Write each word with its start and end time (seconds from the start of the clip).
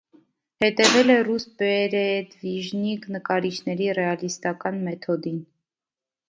Հետևել 0.63 1.11
է 1.15 1.17
ռուս 1.27 1.45
պերեդվիժնիկ 1.59 3.05
նկարիչների 3.17 3.91
ռեալիստական 3.99 4.81
մեթոդին։ 4.89 5.39